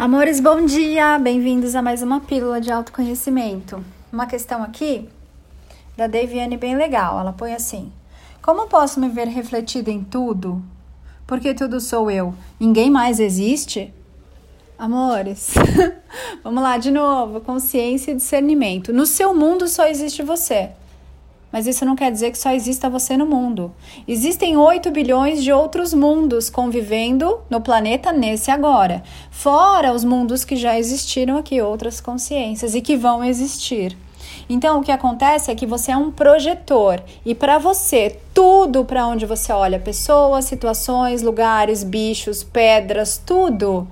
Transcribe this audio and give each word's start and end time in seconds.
Amores, 0.00 0.40
bom 0.40 0.64
dia! 0.64 1.18
Bem-vindos 1.18 1.74
a 1.74 1.82
mais 1.82 2.00
uma 2.00 2.20
pílula 2.20 2.58
de 2.58 2.72
autoconhecimento. 2.72 3.84
Uma 4.10 4.24
questão 4.24 4.62
aqui 4.62 5.06
da 5.94 6.06
Deviane 6.06 6.56
bem 6.56 6.74
legal. 6.74 7.20
Ela 7.20 7.34
põe 7.34 7.52
assim: 7.52 7.92
Como 8.40 8.66
posso 8.66 8.98
me 8.98 9.10
ver 9.10 9.28
refletida 9.28 9.90
em 9.90 10.02
tudo? 10.02 10.62
Porque 11.26 11.52
tudo 11.52 11.82
sou 11.82 12.10
eu. 12.10 12.32
Ninguém 12.58 12.90
mais 12.90 13.20
existe? 13.20 13.92
Amores, 14.78 15.52
vamos 16.42 16.62
lá 16.62 16.78
de 16.78 16.90
novo. 16.90 17.42
Consciência 17.42 18.12
e 18.12 18.16
discernimento. 18.16 18.94
No 18.94 19.04
seu 19.04 19.34
mundo 19.34 19.68
só 19.68 19.86
existe 19.86 20.22
você. 20.22 20.70
Mas 21.52 21.66
isso 21.66 21.84
não 21.84 21.96
quer 21.96 22.12
dizer 22.12 22.30
que 22.30 22.38
só 22.38 22.52
exista 22.52 22.88
você 22.88 23.16
no 23.16 23.26
mundo. 23.26 23.72
Existem 24.06 24.56
8 24.56 24.90
bilhões 24.90 25.42
de 25.42 25.52
outros 25.52 25.92
mundos 25.92 26.48
convivendo 26.48 27.40
no 27.50 27.60
planeta 27.60 28.12
nesse 28.12 28.50
agora. 28.50 29.02
Fora 29.30 29.92
os 29.92 30.04
mundos 30.04 30.44
que 30.44 30.56
já 30.56 30.78
existiram 30.78 31.36
aqui, 31.36 31.60
outras 31.60 32.00
consciências 32.00 32.74
e 32.74 32.80
que 32.80 32.96
vão 32.96 33.24
existir. 33.24 33.96
Então, 34.48 34.80
o 34.80 34.82
que 34.82 34.92
acontece 34.92 35.50
é 35.50 35.54
que 35.54 35.66
você 35.66 35.92
é 35.92 35.96
um 35.96 36.10
projetor 36.10 37.02
e 37.24 37.34
para 37.34 37.58
você, 37.58 38.18
tudo 38.34 38.84
para 38.84 39.06
onde 39.06 39.26
você 39.26 39.52
olha, 39.52 39.78
pessoas, 39.78 40.44
situações, 40.44 41.22
lugares, 41.22 41.82
bichos, 41.84 42.42
pedras, 42.42 43.20
tudo 43.24 43.86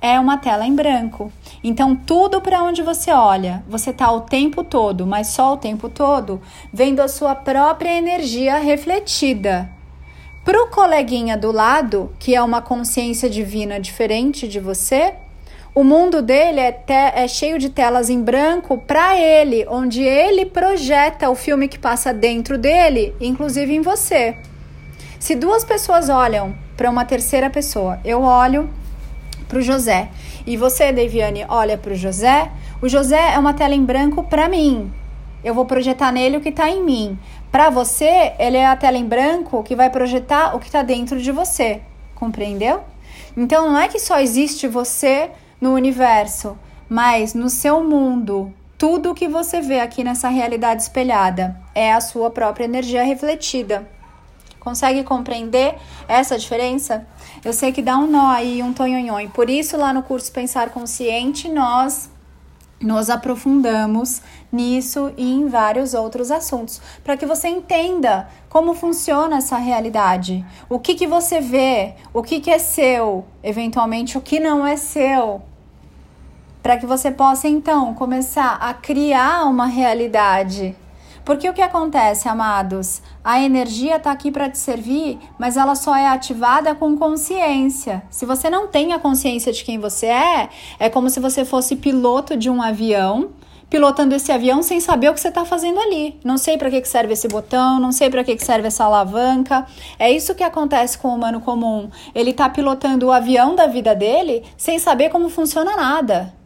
é 0.00 0.18
uma 0.18 0.38
tela 0.38 0.66
em 0.66 0.74
branco. 0.74 1.32
Então, 1.62 1.94
tudo 1.94 2.40
para 2.40 2.62
onde 2.62 2.82
você 2.82 3.10
olha, 3.12 3.62
você 3.68 3.90
está 3.90 4.10
o 4.10 4.22
tempo 4.22 4.64
todo, 4.64 5.06
mas 5.06 5.28
só 5.28 5.52
o 5.52 5.58
tempo 5.58 5.88
todo, 5.88 6.40
vendo 6.72 7.00
a 7.00 7.08
sua 7.08 7.34
própria 7.34 7.96
energia 7.96 8.58
refletida. 8.58 9.70
Para 10.44 10.62
o 10.62 10.68
coleguinha 10.68 11.36
do 11.36 11.52
lado, 11.52 12.14
que 12.18 12.34
é 12.34 12.42
uma 12.42 12.62
consciência 12.62 13.28
divina 13.28 13.78
diferente 13.78 14.48
de 14.48 14.58
você, 14.58 15.14
o 15.74 15.84
mundo 15.84 16.22
dele 16.22 16.58
é, 16.58 16.72
te, 16.72 16.92
é 16.92 17.28
cheio 17.28 17.58
de 17.58 17.68
telas 17.68 18.10
em 18.10 18.20
branco 18.20 18.78
para 18.78 19.16
ele, 19.20 19.66
onde 19.68 20.02
ele 20.02 20.46
projeta 20.46 21.30
o 21.30 21.34
filme 21.34 21.68
que 21.68 21.78
passa 21.78 22.12
dentro 22.12 22.58
dele, 22.58 23.14
inclusive 23.20 23.74
em 23.74 23.80
você. 23.80 24.36
Se 25.18 25.36
duas 25.36 25.62
pessoas 25.62 26.08
olham 26.08 26.54
para 26.76 26.90
uma 26.90 27.04
terceira 27.04 27.50
pessoa, 27.50 28.00
eu 28.04 28.22
olho 28.22 28.70
para 29.50 29.58
o 29.58 29.62
José. 29.62 30.08
E 30.46 30.56
você, 30.56 30.92
Deviane, 30.92 31.44
olha 31.48 31.76
para 31.76 31.92
o 31.92 31.96
José. 31.96 32.50
O 32.80 32.88
José 32.88 33.34
é 33.34 33.38
uma 33.38 33.52
tela 33.52 33.74
em 33.74 33.84
branco 33.84 34.22
para 34.22 34.48
mim. 34.48 34.90
Eu 35.42 35.52
vou 35.52 35.66
projetar 35.66 36.12
nele 36.12 36.36
o 36.36 36.40
que 36.40 36.50
está 36.50 36.70
em 36.70 36.82
mim. 36.82 37.18
Para 37.50 37.68
você, 37.68 38.32
ele 38.38 38.56
é 38.56 38.66
a 38.66 38.76
tela 38.76 38.96
em 38.96 39.04
branco 39.04 39.62
que 39.64 39.74
vai 39.74 39.90
projetar 39.90 40.54
o 40.54 40.60
que 40.60 40.66
está 40.66 40.82
dentro 40.82 41.20
de 41.20 41.32
você. 41.32 41.80
Compreendeu? 42.14 42.82
Então 43.36 43.68
não 43.68 43.78
é 43.78 43.88
que 43.88 43.98
só 43.98 44.20
existe 44.20 44.68
você 44.68 45.30
no 45.60 45.74
universo, 45.74 46.56
mas 46.88 47.34
no 47.34 47.50
seu 47.50 47.82
mundo. 47.82 48.52
Tudo 48.78 49.14
que 49.14 49.28
você 49.28 49.60
vê 49.60 49.80
aqui 49.80 50.04
nessa 50.04 50.28
realidade 50.28 50.82
espelhada 50.82 51.60
é 51.74 51.92
a 51.92 52.00
sua 52.00 52.30
própria 52.30 52.64
energia 52.64 53.02
refletida. 53.02 53.86
Consegue 54.60 55.02
compreender 55.02 55.76
essa 56.06 56.38
diferença? 56.38 57.06
Eu 57.44 57.52
sei 57.52 57.72
que 57.72 57.80
dá 57.80 57.96
um 57.96 58.06
nó 58.06 58.30
aí, 58.30 58.62
um 58.62 58.72
tonhonhon. 58.72 59.28
Por 59.30 59.48
isso, 59.48 59.76
lá 59.76 59.92
no 59.92 60.02
curso 60.02 60.30
Pensar 60.30 60.68
Consciente, 60.70 61.48
nós 61.48 62.10
nos 62.80 63.10
aprofundamos 63.10 64.22
nisso 64.50 65.12
e 65.16 65.30
em 65.30 65.48
vários 65.48 65.92
outros 65.92 66.30
assuntos, 66.30 66.80
para 67.04 67.16
que 67.16 67.26
você 67.26 67.48
entenda 67.48 68.28
como 68.48 68.74
funciona 68.74 69.36
essa 69.36 69.56
realidade, 69.58 70.44
o 70.68 70.78
que, 70.78 70.94
que 70.94 71.06
você 71.06 71.40
vê, 71.40 71.94
o 72.12 72.22
que, 72.22 72.40
que 72.40 72.50
é 72.50 72.58
seu, 72.58 73.24
eventualmente 73.42 74.16
o 74.16 74.20
que 74.20 74.40
não 74.40 74.66
é 74.66 74.76
seu, 74.76 75.42
para 76.62 76.78
que 76.78 76.86
você 76.86 77.10
possa 77.10 77.48
então 77.48 77.94
começar 77.94 78.54
a 78.54 78.72
criar 78.72 79.44
uma 79.44 79.66
realidade 79.66 80.74
porque 81.24 81.48
o 81.48 81.52
que 81.52 81.62
acontece, 81.62 82.28
amados? 82.28 83.02
A 83.22 83.40
energia 83.40 83.96
está 83.96 84.10
aqui 84.10 84.30
para 84.30 84.48
te 84.48 84.58
servir, 84.58 85.18
mas 85.38 85.56
ela 85.56 85.74
só 85.74 85.94
é 85.94 86.08
ativada 86.08 86.74
com 86.74 86.96
consciência. 86.96 88.02
Se 88.10 88.26
você 88.26 88.48
não 88.48 88.66
tem 88.66 88.92
a 88.92 88.98
consciência 88.98 89.52
de 89.52 89.64
quem 89.64 89.78
você 89.78 90.06
é, 90.06 90.48
é 90.78 90.88
como 90.88 91.10
se 91.10 91.20
você 91.20 91.44
fosse 91.44 91.76
piloto 91.76 92.36
de 92.36 92.48
um 92.48 92.62
avião 92.62 93.30
pilotando 93.70 94.16
esse 94.16 94.32
avião 94.32 94.62
sem 94.62 94.80
saber 94.80 95.08
o 95.08 95.14
que 95.14 95.20
você 95.20 95.28
está 95.28 95.44
fazendo 95.44 95.78
ali. 95.78 96.18
Não 96.24 96.36
sei 96.36 96.58
para 96.58 96.68
que, 96.68 96.80
que 96.80 96.88
serve 96.88 97.12
esse 97.12 97.28
botão, 97.28 97.78
não 97.78 97.92
sei 97.92 98.10
para 98.10 98.24
que, 98.24 98.34
que 98.34 98.44
serve 98.44 98.66
essa 98.66 98.84
alavanca. 98.84 99.64
É 99.96 100.10
isso 100.10 100.34
que 100.34 100.42
acontece 100.42 100.98
com 100.98 101.08
o 101.08 101.14
humano 101.14 101.40
comum. 101.40 101.88
Ele 102.12 102.32
está 102.32 102.48
pilotando 102.48 103.06
o 103.06 103.12
avião 103.12 103.54
da 103.54 103.68
vida 103.68 103.94
dele 103.94 104.42
sem 104.56 104.80
saber 104.80 105.08
como 105.08 105.28
funciona 105.28 105.76
nada. 105.76 106.39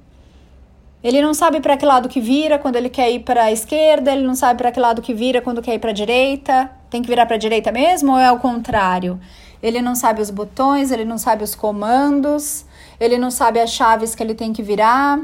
Ele 1.05 1.21
não 1.21 1.35
sabe 1.35 1.61
para 1.61 1.77
que 1.77 1.85
lado 1.85 2.09
que 2.09 2.19
vira 2.19 2.59
quando 2.59 2.77
ele 2.77 2.89
quer 2.89 3.11
ir 3.11 3.21
para 3.21 3.45
a 3.45 3.53
esquerda, 3.53 4.11
ele 4.11 4.27
não 4.27 4.35
sabe 4.35 4.57
para 4.57 4.73
que 4.73 4.81
lado 4.81 5.03
que 5.03 5.13
vira 5.13 5.43
quando 5.43 5.61
quer 5.61 5.75
ir 5.75 5.79
para 5.79 5.91
a 5.91 5.93
direita. 5.93 6.71
Tem 6.89 7.03
que 7.03 7.09
virar 7.09 7.27
para 7.27 7.37
a 7.37 7.39
direita 7.39 7.71
mesmo 7.71 8.13
ou 8.13 8.19
é 8.19 8.33
o 8.33 8.39
contrário? 8.39 9.21
Ele 9.63 9.83
não 9.83 9.95
sabe 9.95 10.23
os 10.23 10.31
botões, 10.31 10.91
ele 10.91 11.05
não 11.05 11.19
sabe 11.19 11.45
os 11.45 11.55
comandos, 11.55 12.65
ele 12.99 13.19
não 13.19 13.31
sabe 13.31 13.61
as 13.61 13.71
chaves 13.71 14.15
que 14.15 14.23
ele 14.23 14.35
tem 14.35 14.51
que 14.51 14.63
virar. 14.63 15.21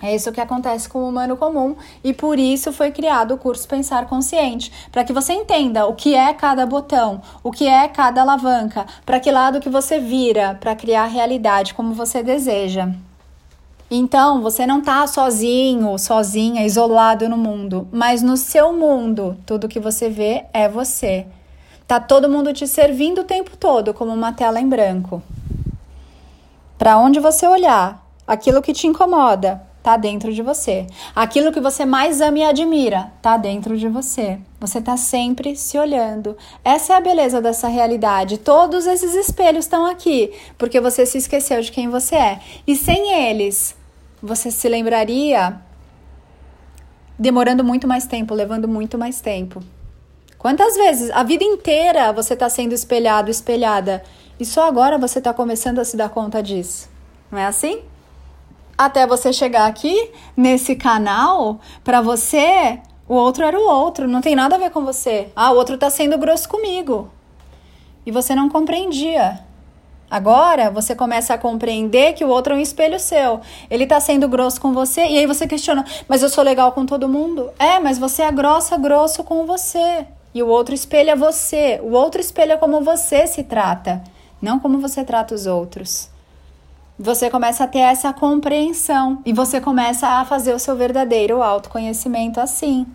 É 0.00 0.14
isso 0.14 0.30
que 0.30 0.40
acontece 0.40 0.88
com 0.88 1.00
o 1.00 1.08
humano 1.08 1.36
comum 1.36 1.74
e 2.04 2.12
por 2.12 2.38
isso 2.38 2.72
foi 2.72 2.92
criado 2.92 3.34
o 3.34 3.38
curso 3.38 3.66
Pensar 3.66 4.06
Consciente, 4.06 4.70
para 4.92 5.02
que 5.02 5.12
você 5.12 5.32
entenda 5.32 5.86
o 5.86 5.94
que 5.94 6.14
é 6.14 6.32
cada 6.32 6.64
botão, 6.64 7.20
o 7.42 7.50
que 7.50 7.66
é 7.66 7.88
cada 7.88 8.22
alavanca, 8.22 8.86
para 9.04 9.18
que 9.18 9.32
lado 9.32 9.58
que 9.58 9.68
você 9.68 9.98
vira 9.98 10.56
para 10.60 10.76
criar 10.76 11.04
a 11.04 11.08
realidade 11.08 11.74
como 11.74 11.92
você 11.92 12.22
deseja. 12.22 12.90
Então, 13.90 14.42
você 14.42 14.66
não 14.66 14.80
está 14.80 15.06
sozinho, 15.06 15.96
sozinha, 15.96 16.66
isolado 16.66 17.28
no 17.28 17.36
mundo, 17.36 17.86
mas 17.92 18.20
no 18.20 18.36
seu 18.36 18.72
mundo, 18.72 19.36
tudo 19.46 19.68
que 19.68 19.78
você 19.78 20.08
vê 20.08 20.44
é 20.52 20.68
você. 20.68 21.26
Tá 21.86 22.00
todo 22.00 22.28
mundo 22.28 22.52
te 22.52 22.66
servindo 22.66 23.20
o 23.20 23.24
tempo 23.24 23.56
todo 23.56 23.94
como 23.94 24.12
uma 24.12 24.32
tela 24.32 24.60
em 24.60 24.68
branco. 24.68 25.22
Para 26.76 26.98
onde 26.98 27.20
você 27.20 27.46
olhar, 27.46 28.04
aquilo 28.26 28.60
que 28.60 28.72
te 28.72 28.88
incomoda 28.88 29.65
tá 29.86 29.96
dentro 29.96 30.32
de 30.32 30.42
você. 30.42 30.84
Aquilo 31.14 31.52
que 31.52 31.60
você 31.60 31.84
mais 31.84 32.20
ama 32.20 32.40
e 32.40 32.42
admira 32.42 33.12
tá 33.22 33.36
dentro 33.36 33.78
de 33.78 33.86
você. 33.88 34.40
Você 34.58 34.80
tá 34.80 34.96
sempre 34.96 35.54
se 35.54 35.78
olhando. 35.78 36.36
Essa 36.64 36.94
é 36.94 36.96
a 36.96 37.00
beleza 37.00 37.40
dessa 37.40 37.68
realidade. 37.68 38.36
Todos 38.36 38.84
esses 38.84 39.14
espelhos 39.14 39.64
estão 39.64 39.86
aqui 39.86 40.32
porque 40.58 40.80
você 40.80 41.06
se 41.06 41.18
esqueceu 41.18 41.60
de 41.60 41.70
quem 41.70 41.88
você 41.88 42.16
é. 42.16 42.40
E 42.66 42.74
sem 42.74 43.28
eles, 43.28 43.76
você 44.20 44.50
se 44.50 44.68
lembraria 44.68 45.56
demorando 47.16 47.62
muito 47.62 47.86
mais 47.86 48.08
tempo, 48.08 48.34
levando 48.34 48.66
muito 48.66 48.98
mais 48.98 49.20
tempo. 49.20 49.62
Quantas 50.36 50.74
vezes 50.74 51.12
a 51.12 51.22
vida 51.22 51.44
inteira 51.44 52.12
você 52.12 52.34
está 52.34 52.48
sendo 52.48 52.72
espelhado, 52.72 53.30
espelhada, 53.30 54.02
e 54.38 54.44
só 54.44 54.66
agora 54.66 54.98
você 54.98 55.20
está 55.20 55.32
começando 55.32 55.78
a 55.78 55.84
se 55.84 55.96
dar 55.96 56.08
conta 56.08 56.42
disso? 56.42 56.90
Não 57.30 57.38
é 57.38 57.46
assim? 57.46 57.82
Até 58.78 59.06
você 59.06 59.32
chegar 59.32 59.66
aqui 59.66 60.10
nesse 60.36 60.76
canal, 60.76 61.60
para 61.82 62.02
você, 62.02 62.78
o 63.08 63.14
outro 63.14 63.44
era 63.44 63.58
o 63.58 63.66
outro, 63.66 64.06
não 64.06 64.20
tem 64.20 64.36
nada 64.36 64.56
a 64.56 64.58
ver 64.58 64.70
com 64.70 64.84
você. 64.84 65.28
Ah, 65.34 65.50
o 65.50 65.56
outro 65.56 65.76
está 65.76 65.88
sendo 65.88 66.18
grosso 66.18 66.48
comigo. 66.48 67.10
E 68.04 68.10
você 68.10 68.34
não 68.34 68.50
compreendia. 68.50 69.40
Agora 70.10 70.70
você 70.70 70.94
começa 70.94 71.34
a 71.34 71.38
compreender 71.38 72.12
que 72.12 72.24
o 72.24 72.28
outro 72.28 72.52
é 72.52 72.56
um 72.56 72.60
espelho 72.60 73.00
seu. 73.00 73.40
Ele 73.70 73.84
está 73.84 73.98
sendo 73.98 74.28
grosso 74.28 74.60
com 74.60 74.72
você 74.72 75.00
e 75.00 75.18
aí 75.18 75.26
você 75.26 75.46
questiona: 75.46 75.84
mas 76.06 76.22
eu 76.22 76.28
sou 76.28 76.44
legal 76.44 76.72
com 76.72 76.84
todo 76.84 77.08
mundo? 77.08 77.50
É, 77.58 77.80
mas 77.80 77.98
você 77.98 78.22
é 78.22 78.30
grossa, 78.30 78.76
grosso 78.76 79.24
com 79.24 79.46
você. 79.46 80.06
E 80.34 80.42
o 80.42 80.48
outro 80.48 80.74
espelha 80.74 81.16
você. 81.16 81.80
O 81.82 81.92
outro 81.92 82.20
espelha 82.20 82.58
como 82.58 82.82
você 82.82 83.26
se 83.26 83.42
trata, 83.42 84.04
não 84.40 84.60
como 84.60 84.78
você 84.78 85.02
trata 85.02 85.34
os 85.34 85.46
outros. 85.46 86.14
Você 86.98 87.28
começa 87.28 87.64
a 87.64 87.66
ter 87.66 87.80
essa 87.80 88.10
compreensão 88.12 89.20
e 89.26 89.32
você 89.32 89.60
começa 89.60 90.08
a 90.08 90.24
fazer 90.24 90.54
o 90.54 90.58
seu 90.58 90.74
verdadeiro 90.74 91.42
autoconhecimento 91.42 92.40
assim. 92.40 92.86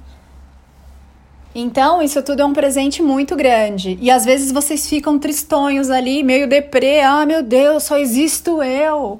Então, 1.53 2.01
isso 2.01 2.23
tudo 2.23 2.41
é 2.41 2.45
um 2.45 2.53
presente 2.53 3.03
muito 3.03 3.35
grande. 3.35 3.99
E 4.01 4.09
às 4.09 4.25
vezes 4.25 4.51
vocês 4.51 4.89
ficam 4.89 5.19
tristonhos 5.19 5.89
ali, 5.91 6.23
meio 6.23 6.47
deprê. 6.47 7.01
Ah, 7.01 7.25
meu 7.25 7.43
Deus, 7.43 7.83
só 7.83 7.97
existo 7.97 8.63
eu. 8.63 9.19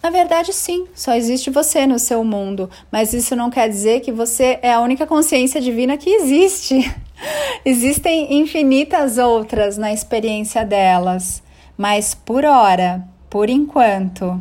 Na 0.00 0.10
verdade, 0.10 0.52
sim, 0.52 0.86
só 0.94 1.14
existe 1.14 1.50
você 1.50 1.86
no 1.86 1.98
seu 1.98 2.22
mundo. 2.22 2.70
Mas 2.92 3.12
isso 3.12 3.34
não 3.34 3.50
quer 3.50 3.68
dizer 3.68 4.00
que 4.00 4.12
você 4.12 4.60
é 4.62 4.72
a 4.72 4.80
única 4.80 5.06
consciência 5.06 5.60
divina 5.60 5.96
que 5.96 6.10
existe. 6.10 6.94
Existem 7.64 8.34
infinitas 8.40 9.18
outras 9.18 9.76
na 9.76 9.92
experiência 9.92 10.64
delas. 10.64 11.42
Mas 11.76 12.14
por 12.14 12.44
hora, 12.44 13.04
por 13.30 13.48
enquanto, 13.50 14.40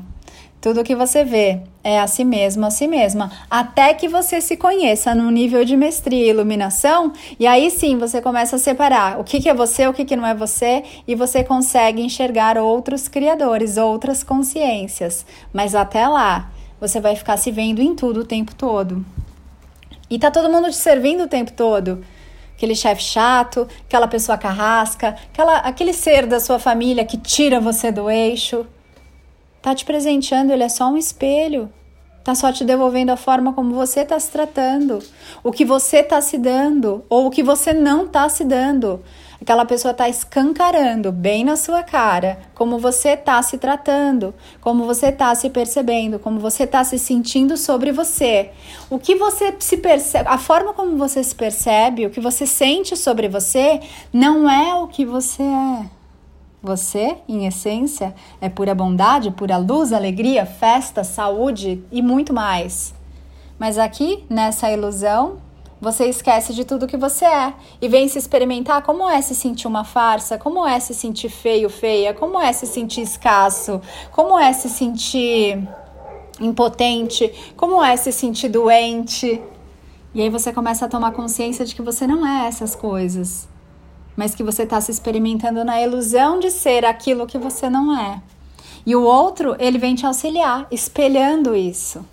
Tudo 0.59 0.83
que 0.83 0.95
você 0.95 1.23
vê 1.23 1.61
é 1.83 1.99
a 1.99 2.07
si 2.07 2.25
mesmo, 2.25 2.65
a 2.65 2.71
si 2.71 2.87
mesma, 2.87 3.31
até 3.49 3.93
que 3.93 4.07
você 4.07 4.41
se 4.41 4.57
conheça 4.57 5.13
no 5.13 5.29
nível 5.29 5.63
de 5.63 5.77
mestria 5.77 6.25
e 6.25 6.29
iluminação, 6.29 7.13
e 7.39 7.45
aí 7.45 7.69
sim 7.69 7.97
você 7.97 8.21
começa 8.21 8.55
a 8.55 8.59
separar 8.59 9.19
o 9.19 9.23
que, 9.23 9.39
que 9.39 9.47
é 9.47 9.53
você, 9.53 9.87
o 9.87 9.93
que, 9.93 10.03
que 10.03 10.15
não 10.15 10.25
é 10.25 10.33
você, 10.33 10.83
e 11.07 11.13
você 11.13 11.43
consegue 11.43 12.01
enxergar 12.01 12.57
outros 12.57 13.07
criadores, 13.07 13.77
outras 13.77 14.23
consciências. 14.23 15.25
Mas 15.53 15.75
até 15.75 16.07
lá, 16.07 16.51
você 16.81 16.99
vai 16.99 17.15
ficar 17.15 17.37
se 17.37 17.51
vendo 17.51 17.81
em 17.81 17.95
tudo 17.95 18.21
o 18.21 18.25
tempo 18.25 18.53
todo. 18.55 19.05
E 20.09 20.17
tá 20.17 20.31
todo 20.31 20.51
mundo 20.51 20.69
te 20.69 20.75
servindo 20.75 21.23
o 21.23 21.27
tempo 21.27 21.51
todo. 21.53 22.03
Aquele 22.55 22.75
chefe 22.75 23.03
chato, 23.03 23.67
aquela 23.85 24.07
pessoa 24.07 24.37
carrasca, 24.37 25.15
aquela, 25.31 25.57
aquele 25.59 25.93
ser 25.93 26.25
da 26.25 26.39
sua 26.39 26.57
família 26.57 27.05
que 27.05 27.15
tira 27.17 27.59
você 27.59 27.91
do 27.91 28.09
eixo. 28.09 28.65
Tá 29.67 29.75
te 29.75 29.83
presenteando, 29.83 30.53
ele 30.53 30.63
é 30.63 30.69
só 30.69 30.87
um 30.87 30.95
espelho. 30.95 31.69
Tá 32.23 32.33
só 32.33 32.53
te 32.53 32.63
devolvendo 32.63 33.09
a 33.09 33.17
forma 33.17 33.51
como 33.51 33.75
você 33.75 33.99
está 33.99 34.17
se 34.17 34.31
tratando, 34.31 34.99
o 35.43 35.51
que 35.51 35.65
você 35.65 35.97
está 35.97 36.21
se 36.21 36.37
dando 36.37 37.03
ou 37.09 37.27
o 37.27 37.29
que 37.29 37.43
você 37.43 37.73
não 37.73 38.05
está 38.05 38.29
se 38.29 38.45
dando. 38.45 39.03
Aquela 39.41 39.65
pessoa 39.65 39.91
está 39.91 40.07
escancarando 40.07 41.11
bem 41.11 41.43
na 41.43 41.57
sua 41.57 41.83
cara 41.83 42.39
como 42.55 42.79
você 42.79 43.09
está 43.09 43.41
se 43.43 43.57
tratando, 43.57 44.33
como 44.61 44.85
você 44.85 45.07
está 45.07 45.35
se 45.35 45.49
percebendo, 45.49 46.17
como 46.17 46.39
você 46.39 46.63
está 46.63 46.81
se 46.85 46.97
sentindo 46.97 47.57
sobre 47.57 47.91
você. 47.91 48.51
O 48.89 48.97
que 48.97 49.15
você 49.15 49.53
se 49.59 49.75
percebe, 49.75 50.29
a 50.29 50.37
forma 50.37 50.71
como 50.71 50.95
você 50.95 51.21
se 51.21 51.35
percebe, 51.35 52.05
o 52.05 52.09
que 52.09 52.21
você 52.21 52.47
sente 52.47 52.95
sobre 52.95 53.27
você, 53.27 53.81
não 54.13 54.49
é 54.49 54.75
o 54.75 54.87
que 54.87 55.03
você 55.03 55.43
é. 55.43 55.96
Você, 56.61 57.17
em 57.29 57.45
essência, 57.45 58.15
é 58.41 58.49
pura 58.49 58.73
bondade, 58.73 59.29
pura 59.29 59.57
luz, 59.57 59.93
alegria, 59.93 60.43
festa, 60.43 61.03
saúde 61.03 61.83
e 61.91 62.01
muito 62.01 62.33
mais. 62.33 62.95
Mas 63.59 63.77
aqui, 63.77 64.25
nessa 64.27 64.71
ilusão, 64.71 65.37
você 65.79 66.05
esquece 66.05 66.55
de 66.55 66.65
tudo 66.65 66.87
que 66.87 66.97
você 66.97 67.25
é 67.25 67.53
e 67.79 67.87
vem 67.87 68.07
se 68.07 68.17
experimentar 68.17 68.81
como 68.81 69.07
é 69.07 69.21
se 69.21 69.35
sentir 69.35 69.67
uma 69.67 69.83
farsa, 69.83 70.39
como 70.39 70.65
é 70.65 70.79
se 70.79 70.95
sentir 70.95 71.29
feio, 71.29 71.69
feia, 71.69 72.11
como 72.11 72.41
é 72.41 72.51
se 72.51 72.65
sentir 72.65 73.01
escasso, 73.01 73.79
como 74.11 74.37
é 74.37 74.51
se 74.51 74.67
sentir 74.67 75.67
impotente, 76.39 77.31
como 77.55 77.83
é 77.83 77.95
se 77.95 78.11
sentir 78.11 78.49
doente. 78.49 79.39
E 80.11 80.21
aí 80.23 80.29
você 80.29 80.51
começa 80.51 80.85
a 80.85 80.89
tomar 80.89 81.11
consciência 81.11 81.63
de 81.63 81.75
que 81.75 81.83
você 81.83 82.07
não 82.07 82.25
é 82.25 82.47
essas 82.47 82.75
coisas 82.75 83.47
mas 84.17 84.33
que 84.33 84.43
você 84.43 84.63
está 84.63 84.81
se 84.81 84.89
experimentando 84.89 85.63
na 85.63 85.79
ilusão 85.79 86.39
de 86.39 86.49
ser 86.49 86.83
aquilo 86.83 87.27
que 87.27 87.37
você 87.37 87.69
não 87.69 87.95
é. 87.95 88.19
E 88.83 88.95
o 88.95 89.03
outro, 89.03 89.55
ele 89.59 89.77
vem 89.77 89.93
te 89.93 90.07
auxiliar, 90.07 90.65
espelhando 90.71 91.55
isso. 91.55 92.03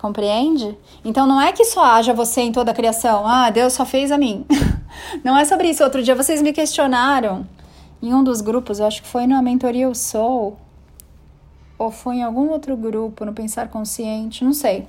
Compreende? 0.00 0.76
Então 1.04 1.26
não 1.28 1.40
é 1.40 1.52
que 1.52 1.64
só 1.64 1.84
haja 1.84 2.12
você 2.12 2.40
em 2.40 2.52
toda 2.52 2.72
a 2.72 2.74
criação. 2.74 3.26
Ah, 3.26 3.50
Deus 3.50 3.72
só 3.72 3.86
fez 3.86 4.10
a 4.10 4.18
mim. 4.18 4.44
não 5.22 5.38
é 5.38 5.44
sobre 5.44 5.70
isso. 5.70 5.84
Outro 5.84 6.02
dia 6.02 6.14
vocês 6.14 6.42
me 6.42 6.52
questionaram 6.52 7.46
em 8.02 8.12
um 8.12 8.24
dos 8.24 8.40
grupos, 8.40 8.80
eu 8.80 8.86
acho 8.86 9.02
que 9.02 9.08
foi 9.08 9.26
na 9.26 9.40
mentoria 9.42 9.88
o 9.88 9.94
Soul, 9.94 10.56
ou 11.76 11.90
foi 11.90 12.16
em 12.16 12.22
algum 12.22 12.48
outro 12.50 12.76
grupo, 12.76 13.24
no 13.24 13.32
Pensar 13.32 13.68
Consciente, 13.68 14.44
não 14.44 14.52
sei 14.52 14.86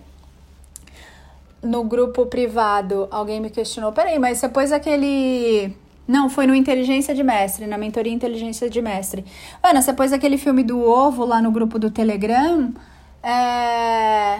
no 1.62 1.84
grupo 1.84 2.26
privado, 2.26 3.08
alguém 3.12 3.40
me 3.40 3.50
questionou: 3.50 3.92
peraí, 3.92 4.18
mas 4.20 4.38
você 4.38 4.50
pôs 4.50 4.72
aquele. 4.72 5.74
Não, 6.08 6.30
foi 6.30 6.48
no 6.48 6.56
Inteligência 6.56 7.14
de 7.14 7.22
Mestre, 7.22 7.68
na 7.68 7.78
mentoria 7.78 8.12
Inteligência 8.12 8.70
de 8.70 8.82
Mestre. 8.82 9.24
Ana, 9.62 9.82
você 9.82 9.94
pôs 9.94 10.12
aquele 10.12 10.38
filme 10.38 10.64
do 10.64 10.82
ovo 10.82 11.24
lá 11.24 11.42
no 11.42 11.52
grupo 11.52 11.78
do 11.78 11.92
Telegram. 11.92 12.74
É... 13.22 14.40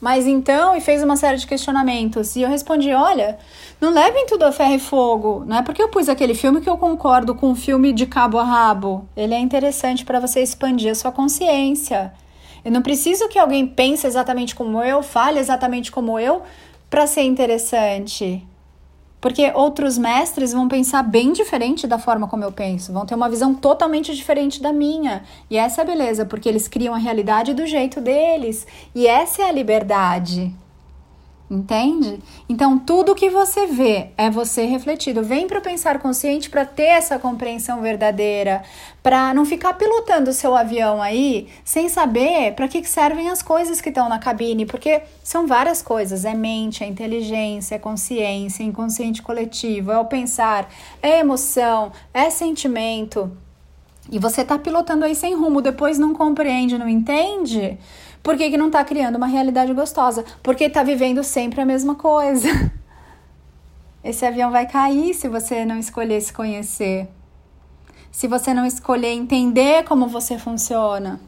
Mas 0.00 0.26
então, 0.26 0.76
e 0.76 0.80
fez 0.80 1.02
uma 1.02 1.16
série 1.16 1.38
de 1.38 1.46
questionamentos. 1.46 2.36
E 2.36 2.42
eu 2.42 2.48
respondi: 2.48 2.92
olha, 2.92 3.38
não 3.80 3.90
levem 3.90 4.26
tudo 4.26 4.44
a 4.44 4.52
ferro 4.52 4.74
e 4.74 4.78
fogo. 4.78 5.44
Não 5.46 5.58
é 5.58 5.62
porque 5.62 5.82
eu 5.82 5.88
pus 5.88 6.08
aquele 6.08 6.34
filme 6.34 6.60
que 6.60 6.68
eu 6.68 6.76
concordo 6.76 7.34
com 7.34 7.50
o 7.50 7.54
filme 7.54 7.92
de 7.92 8.06
cabo 8.06 8.38
a 8.38 8.44
rabo. 8.44 9.08
Ele 9.16 9.34
é 9.34 9.38
interessante 9.38 10.04
para 10.04 10.20
você 10.20 10.40
expandir 10.40 10.90
a 10.90 10.94
sua 10.94 11.10
consciência. 11.10 12.12
Eu 12.68 12.72
não 12.72 12.82
preciso 12.82 13.30
que 13.30 13.38
alguém 13.38 13.66
pense 13.66 14.06
exatamente 14.06 14.54
como 14.54 14.82
eu, 14.82 15.02
fale 15.02 15.38
exatamente 15.38 15.90
como 15.90 16.18
eu, 16.18 16.42
para 16.90 17.06
ser 17.06 17.22
interessante. 17.22 18.46
Porque 19.22 19.50
outros 19.54 19.96
mestres 19.96 20.52
vão 20.52 20.68
pensar 20.68 21.02
bem 21.02 21.32
diferente 21.32 21.86
da 21.86 21.98
forma 21.98 22.28
como 22.28 22.44
eu 22.44 22.52
penso, 22.52 22.92
vão 22.92 23.06
ter 23.06 23.14
uma 23.14 23.30
visão 23.30 23.54
totalmente 23.54 24.14
diferente 24.14 24.60
da 24.60 24.70
minha. 24.70 25.22
E 25.48 25.56
essa 25.56 25.80
é 25.80 25.82
a 25.82 25.86
beleza, 25.86 26.26
porque 26.26 26.46
eles 26.46 26.68
criam 26.68 26.94
a 26.94 26.98
realidade 26.98 27.54
do 27.54 27.66
jeito 27.66 28.02
deles. 28.02 28.66
E 28.94 29.06
essa 29.06 29.44
é 29.44 29.48
a 29.48 29.52
liberdade. 29.52 30.54
Entende? 31.50 32.20
Então, 32.46 32.78
tudo 32.78 33.14
que 33.14 33.30
você 33.30 33.66
vê 33.66 34.10
é 34.18 34.28
você 34.28 34.66
refletido. 34.66 35.22
Vem 35.22 35.46
para 35.46 35.60
o 35.60 35.62
pensar 35.62 35.98
consciente 35.98 36.50
para 36.50 36.66
ter 36.66 36.82
essa 36.82 37.18
compreensão 37.18 37.80
verdadeira, 37.80 38.62
para 39.02 39.32
não 39.32 39.46
ficar 39.46 39.72
pilotando 39.72 40.28
o 40.28 40.34
seu 40.34 40.54
avião 40.54 41.00
aí 41.00 41.48
sem 41.64 41.88
saber 41.88 42.52
para 42.54 42.68
que, 42.68 42.84
servem 42.84 43.30
as 43.30 43.40
coisas 43.40 43.80
que 43.80 43.88
estão 43.88 44.10
na 44.10 44.18
cabine, 44.18 44.66
porque 44.66 45.00
são 45.24 45.46
várias 45.46 45.80
coisas: 45.80 46.26
é 46.26 46.34
mente, 46.34 46.84
é 46.84 46.86
inteligência, 46.86 47.76
é 47.76 47.78
consciência, 47.78 48.62
é 48.62 48.66
inconsciente 48.66 49.22
coletivo, 49.22 49.90
é 49.90 49.98
o 49.98 50.04
pensar, 50.04 50.68
é 51.02 51.20
emoção, 51.20 51.92
é 52.12 52.28
sentimento. 52.28 53.32
E 54.10 54.18
você 54.18 54.42
está 54.42 54.58
pilotando 54.58 55.04
aí 55.04 55.14
sem 55.14 55.34
rumo, 55.34 55.62
depois 55.62 55.98
não 55.98 56.14
compreende, 56.14 56.76
não 56.76 56.88
entende? 56.88 57.78
Por 58.28 58.36
que, 58.36 58.50
que 58.50 58.58
não 58.58 58.66
está 58.66 58.84
criando 58.84 59.16
uma 59.16 59.26
realidade 59.26 59.72
gostosa? 59.72 60.22
Porque 60.42 60.64
está 60.64 60.82
vivendo 60.82 61.24
sempre 61.24 61.62
a 61.62 61.64
mesma 61.64 61.94
coisa. 61.94 62.46
Esse 64.04 64.26
avião 64.26 64.50
vai 64.50 64.66
cair 64.66 65.14
se 65.14 65.26
você 65.28 65.64
não 65.64 65.78
escolher 65.78 66.20
se 66.20 66.30
conhecer. 66.30 67.08
Se 68.12 68.28
você 68.28 68.52
não 68.52 68.66
escolher 68.66 69.12
entender 69.12 69.82
como 69.84 70.08
você 70.08 70.36
funciona. 70.36 71.18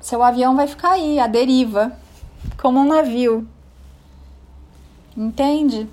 Seu 0.00 0.22
avião 0.22 0.56
vai 0.56 0.66
ficar 0.66 0.92
aí, 0.92 1.20
à 1.20 1.26
deriva, 1.26 1.92
como 2.56 2.80
um 2.80 2.88
navio. 2.88 3.46
Entende? 5.14 5.86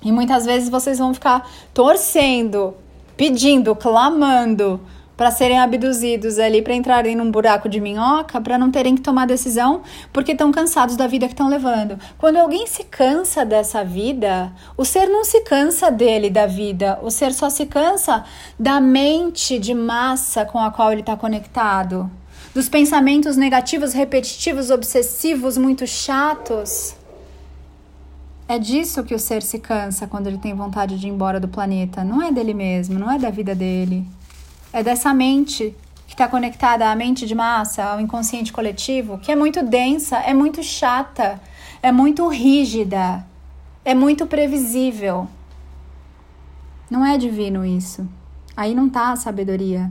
E 0.00 0.10
muitas 0.10 0.46
vezes 0.46 0.70
vocês 0.70 0.98
vão 0.98 1.12
ficar 1.12 1.46
torcendo, 1.74 2.74
pedindo, 3.18 3.76
clamando 3.76 4.80
para 5.16 5.30
serem 5.30 5.58
abduzidos 5.58 6.38
ali, 6.38 6.60
para 6.60 6.74
entrarem 6.74 7.16
num 7.16 7.30
buraco 7.30 7.68
de 7.68 7.80
minhoca, 7.80 8.40
para 8.40 8.58
não 8.58 8.70
terem 8.70 8.94
que 8.94 9.00
tomar 9.00 9.26
decisão 9.26 9.82
porque 10.12 10.32
estão 10.32 10.52
cansados 10.52 10.96
da 10.96 11.06
vida 11.06 11.26
que 11.26 11.32
estão 11.32 11.48
levando. 11.48 11.98
Quando 12.18 12.36
alguém 12.36 12.66
se 12.66 12.84
cansa 12.84 13.44
dessa 13.44 13.82
vida, 13.82 14.52
o 14.76 14.84
ser 14.84 15.08
não 15.08 15.24
se 15.24 15.40
cansa 15.40 15.90
dele, 15.90 16.28
da 16.28 16.46
vida, 16.46 16.98
o 17.02 17.10
ser 17.10 17.32
só 17.32 17.48
se 17.48 17.64
cansa 17.64 18.24
da 18.58 18.80
mente 18.80 19.58
de 19.58 19.74
massa 19.74 20.44
com 20.44 20.58
a 20.58 20.70
qual 20.70 20.92
ele 20.92 21.00
está 21.00 21.16
conectado, 21.16 22.10
dos 22.54 22.68
pensamentos 22.68 23.36
negativos, 23.36 23.92
repetitivos, 23.92 24.70
obsessivos, 24.70 25.56
muito 25.56 25.86
chatos. 25.86 26.94
É 28.48 28.58
disso 28.58 29.02
que 29.02 29.14
o 29.14 29.18
ser 29.18 29.42
se 29.42 29.58
cansa 29.58 30.06
quando 30.06 30.28
ele 30.28 30.38
tem 30.38 30.54
vontade 30.54 30.98
de 30.98 31.06
ir 31.06 31.10
embora 31.10 31.40
do 31.40 31.48
planeta. 31.48 32.04
Não 32.04 32.22
é 32.22 32.30
dele 32.30 32.54
mesmo, 32.54 32.98
não 32.98 33.10
é 33.10 33.18
da 33.18 33.28
vida 33.28 33.54
dele 33.54 34.06
é 34.72 34.82
dessa 34.82 35.12
mente 35.14 35.74
que 36.06 36.14
está 36.14 36.28
conectada 36.28 36.88
à 36.90 36.94
mente 36.94 37.26
de 37.26 37.34
massa, 37.34 37.84
ao 37.84 38.00
inconsciente 38.00 38.52
coletivo, 38.52 39.18
que 39.18 39.32
é 39.32 39.36
muito 39.36 39.62
densa, 39.62 40.18
é 40.18 40.32
muito 40.32 40.62
chata, 40.62 41.40
é 41.82 41.90
muito 41.90 42.26
rígida, 42.28 43.26
é 43.84 43.94
muito 43.94 44.26
previsível. 44.26 45.28
Não 46.90 47.04
é 47.04 47.18
divino 47.18 47.64
isso. 47.64 48.08
Aí 48.56 48.74
não 48.74 48.86
está 48.86 49.10
a 49.10 49.16
sabedoria. 49.16 49.90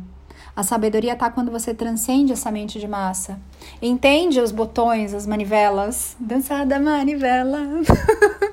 A 0.56 0.64
sabedoria 0.64 1.14
está 1.14 1.30
quando 1.30 1.52
você 1.52 1.74
transcende 1.74 2.32
essa 2.32 2.50
mente 2.50 2.80
de 2.80 2.88
massa. 2.88 3.38
Entende 3.82 4.40
os 4.40 4.52
botões, 4.52 5.14
as 5.14 5.28
manivelas. 5.28 6.16
Dançar 6.18 6.66
da 6.66 6.80
manivela. 6.80 7.60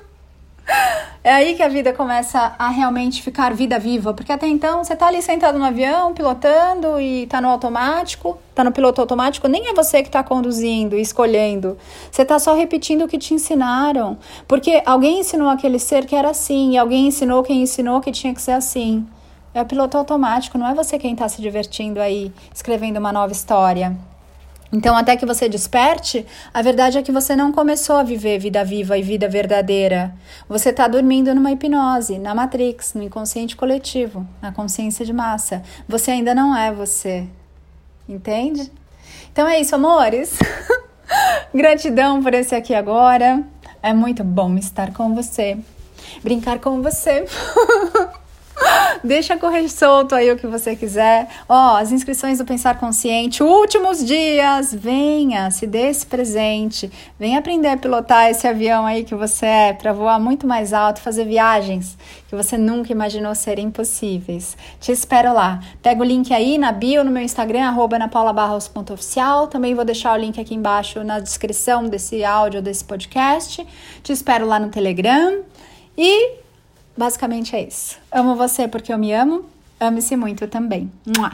É 1.25 1.31
aí 1.31 1.55
que 1.55 1.63
a 1.63 1.69
vida 1.69 1.93
começa 1.93 2.53
a 2.59 2.67
realmente 2.67 3.23
ficar 3.23 3.53
vida 3.53 3.79
viva, 3.79 4.13
porque 4.13 4.33
até 4.33 4.45
então 4.45 4.83
você 4.83 4.93
tá 4.93 5.07
ali 5.07 5.21
sentado 5.21 5.57
no 5.57 5.63
avião, 5.63 6.13
pilotando 6.13 6.99
e 6.99 7.27
tá 7.27 7.39
no 7.39 7.47
automático, 7.47 8.37
tá 8.53 8.61
no 8.61 8.73
piloto 8.73 8.99
automático, 8.99 9.47
nem 9.47 9.69
é 9.69 9.73
você 9.73 10.03
que 10.03 10.09
tá 10.09 10.21
conduzindo, 10.21 10.97
escolhendo. 10.97 11.77
Você 12.11 12.25
tá 12.25 12.37
só 12.39 12.53
repetindo 12.53 13.05
o 13.05 13.07
que 13.07 13.17
te 13.17 13.33
ensinaram, 13.33 14.17
porque 14.49 14.83
alguém 14.85 15.21
ensinou 15.21 15.47
aquele 15.47 15.79
ser 15.79 16.05
que 16.05 16.13
era 16.13 16.29
assim, 16.29 16.73
e 16.73 16.77
alguém 16.77 17.07
ensinou 17.07 17.41
quem 17.41 17.61
ensinou 17.61 18.01
que 18.01 18.11
tinha 18.11 18.33
que 18.33 18.41
ser 18.41 18.51
assim. 18.51 19.07
É 19.53 19.61
o 19.61 19.65
piloto 19.65 19.97
automático, 19.97 20.57
não 20.57 20.67
é 20.67 20.75
você 20.75 20.99
quem 20.99 21.15
tá 21.15 21.29
se 21.29 21.41
divertindo 21.41 22.01
aí, 22.01 22.33
escrevendo 22.53 22.97
uma 22.97 23.13
nova 23.13 23.31
história. 23.31 23.95
Então, 24.73 24.97
até 24.97 25.15
que 25.15 25.23
você 25.23 25.47
desperte, 25.47 26.25
a 26.51 26.59
verdade 26.63 26.97
é 26.97 27.03
que 27.03 27.11
você 27.11 27.35
não 27.35 27.51
começou 27.51 27.95
a 27.95 28.03
viver 28.03 28.39
vida 28.39 28.65
viva 28.65 28.97
e 28.97 29.03
vida 29.03 29.29
verdadeira. 29.29 30.15
Você 30.49 30.69
está 30.69 30.87
dormindo 30.87 31.33
numa 31.35 31.51
hipnose, 31.51 32.17
na 32.17 32.33
Matrix, 32.33 32.95
no 32.95 33.03
inconsciente 33.03 33.55
coletivo, 33.55 34.27
na 34.41 34.51
consciência 34.51 35.05
de 35.05 35.13
massa. 35.13 35.61
Você 35.87 36.09
ainda 36.09 36.33
não 36.33 36.57
é 36.57 36.71
você. 36.71 37.27
entende? 38.09 38.71
Então 39.31 39.47
é 39.47 39.61
isso, 39.61 39.75
amores. 39.75 40.39
Gratidão 41.53 42.23
por 42.23 42.33
esse 42.33 42.55
aqui 42.55 42.73
agora. 42.73 43.43
É 43.81 43.93
muito 43.93 44.23
bom 44.23 44.57
estar 44.57 44.91
com 44.91 45.13
você, 45.13 45.55
brincar 46.23 46.57
com 46.57 46.81
você. 46.81 47.25
Deixa 49.03 49.37
correr 49.37 49.67
solto 49.69 50.15
aí 50.15 50.31
o 50.31 50.37
que 50.37 50.47
você 50.47 50.75
quiser. 50.75 51.27
Ó, 51.47 51.77
as 51.77 51.91
inscrições 51.91 52.37
do 52.37 52.45
Pensar 52.45 52.79
Consciente, 52.79 53.43
últimos 53.43 54.03
dias. 54.03 54.73
Venha, 54.73 55.49
se 55.51 55.65
dê 55.65 55.89
esse 55.89 56.05
presente. 56.05 56.91
Venha 57.19 57.39
aprender 57.39 57.69
a 57.69 57.77
pilotar 57.77 58.29
esse 58.29 58.47
avião 58.47 58.85
aí 58.85 59.03
que 59.03 59.15
você 59.15 59.45
é 59.45 59.73
para 59.73 59.93
voar 59.93 60.19
muito 60.19 60.45
mais 60.45 60.73
alto, 60.73 61.01
fazer 61.01 61.25
viagens 61.25 61.97
que 62.27 62.35
você 62.35 62.57
nunca 62.57 62.91
imaginou 62.91 63.35
serem 63.35 63.69
possíveis. 63.69 64.57
Te 64.79 64.91
espero 64.91 65.33
lá. 65.33 65.59
Pega 65.81 66.01
o 66.01 66.03
link 66.03 66.33
aí 66.33 66.57
na 66.57 66.71
bio 66.71 67.03
no 67.03 67.11
meu 67.11 67.21
Instagram 67.21 67.75
@napaulabarros.oficial. 67.99 69.47
Também 69.47 69.75
vou 69.75 69.85
deixar 69.85 70.17
o 70.17 70.19
link 70.19 70.41
aqui 70.41 70.55
embaixo 70.55 71.03
na 71.03 71.19
descrição 71.19 71.85
desse 71.85 72.23
áudio 72.23 72.61
desse 72.61 72.83
podcast. 72.83 73.65
Te 74.01 74.11
espero 74.11 74.47
lá 74.47 74.59
no 74.59 74.69
Telegram. 74.69 75.43
E 75.95 76.42
Basicamente 76.97 77.55
é 77.55 77.67
isso. 77.67 77.97
Amo 78.11 78.35
você 78.35 78.67
porque 78.67 78.93
eu 78.93 78.97
me 78.97 79.11
amo. 79.13 79.45
Ame-se 79.79 80.15
muito 80.15 80.47
também. 80.47 80.91
Mua. 81.17 81.31